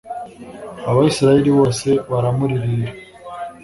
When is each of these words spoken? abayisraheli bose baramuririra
abayisraheli 0.89 1.51
bose 1.59 1.89
baramuririra 2.09 2.91